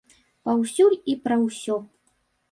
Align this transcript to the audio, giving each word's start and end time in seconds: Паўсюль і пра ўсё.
Паўсюль 0.47 0.95
і 1.13 1.15
пра 1.25 1.37
ўсё. 1.43 1.75